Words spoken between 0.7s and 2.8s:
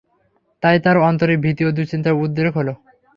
তাঁর অন্তরে ভীতি ও দুশ্চিন্তার উদ্রেক হল।